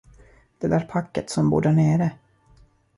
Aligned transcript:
Det 0.57 0.67
där 0.67 0.79
packet, 0.79 1.29
som 1.29 1.49
bor 1.49 1.61
därnere. 1.61 2.11